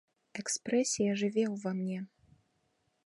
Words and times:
Экспрэсія 0.43 1.11
жыве 1.23 1.43
ўва 1.53 1.75
мне. 1.83 1.99